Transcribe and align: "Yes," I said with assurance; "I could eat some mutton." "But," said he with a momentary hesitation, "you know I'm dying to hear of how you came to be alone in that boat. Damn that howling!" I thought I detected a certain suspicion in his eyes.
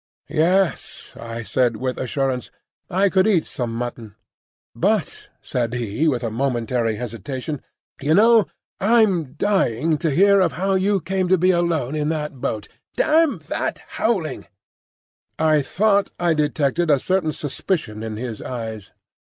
"Yes," 0.31 1.13
I 1.19 1.43
said 1.43 1.77
with 1.77 1.99
assurance; 1.99 2.49
"I 2.89 3.07
could 3.07 3.27
eat 3.27 3.45
some 3.45 3.71
mutton." 3.71 4.15
"But," 4.75 5.29
said 5.41 5.73
he 5.75 6.07
with 6.07 6.23
a 6.23 6.31
momentary 6.31 6.95
hesitation, 6.95 7.61
"you 8.01 8.15
know 8.15 8.47
I'm 8.79 9.33
dying 9.33 9.99
to 9.99 10.09
hear 10.09 10.39
of 10.39 10.53
how 10.53 10.73
you 10.73 11.01
came 11.01 11.27
to 11.27 11.37
be 11.37 11.51
alone 11.51 11.93
in 11.95 12.09
that 12.09 12.41
boat. 12.41 12.67
Damn 12.95 13.37
that 13.49 13.83
howling!" 14.01 14.47
I 15.37 15.61
thought 15.61 16.09
I 16.19 16.33
detected 16.33 16.89
a 16.89 16.97
certain 16.97 17.31
suspicion 17.31 18.01
in 18.01 18.17
his 18.17 18.41
eyes. 18.41 18.91